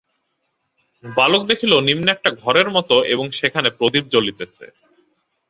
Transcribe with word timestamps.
বালক 1.03 1.43
দেখিল 1.47 1.73
নিম্নে 1.79 2.11
একটা 2.13 2.29
ঘরের 2.41 2.67
মতো 2.69 2.95
এবং 3.05 3.25
সেখানে 3.31 3.69
প্রদীপ 3.77 4.05
জ্বলিতেছে। 4.09 4.65